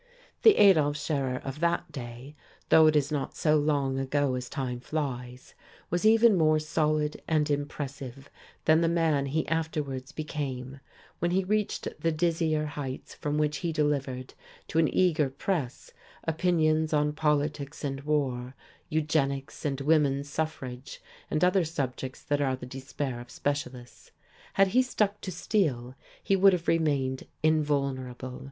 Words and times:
The 0.41 0.57
Adolf 0.57 0.97
Scherer 0.97 1.35
of 1.43 1.59
that 1.59 1.91
day 1.91 2.35
though 2.69 2.87
it 2.87 2.95
is 2.95 3.11
not 3.11 3.35
so 3.35 3.55
long 3.57 3.99
ago 3.99 4.33
as 4.33 4.49
time 4.49 4.79
flies 4.79 5.53
was 5.91 6.07
even 6.07 6.35
more 6.39 6.57
solid 6.57 7.21
and 7.27 7.51
impressive 7.51 8.31
than 8.65 8.81
the 8.81 8.87
man 8.87 9.27
he 9.27 9.47
afterwards 9.47 10.11
became, 10.11 10.79
when 11.19 11.29
he 11.29 11.43
reached 11.43 11.87
the 11.99 12.11
dizzier 12.11 12.65
heights 12.65 13.13
from 13.13 13.37
which 13.37 13.57
he 13.57 13.71
delivered 13.71 14.33
to 14.69 14.79
an 14.79 14.91
eager 14.91 15.29
press 15.29 15.91
opinions 16.23 16.93
on 16.93 17.13
politics 17.13 17.83
and 17.83 18.01
war, 18.01 18.55
eugenics 18.89 19.65
and 19.65 19.81
woman's 19.81 20.27
suffrage 20.27 20.99
and 21.29 21.43
other 21.43 21.63
subjects 21.63 22.23
that 22.23 22.41
are 22.41 22.55
the 22.55 22.65
despair 22.65 23.19
of 23.19 23.29
specialists. 23.29 24.09
Had 24.53 24.69
he 24.69 24.81
stuck 24.81 25.21
to 25.21 25.31
steel, 25.31 25.93
he 26.23 26.35
would 26.35 26.53
have 26.53 26.67
remained 26.67 27.27
invulnerable. 27.43 28.39